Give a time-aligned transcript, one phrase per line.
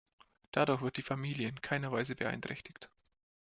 [0.51, 2.89] Dadurch wird die Familie in keiner Weise beeinträchtigt.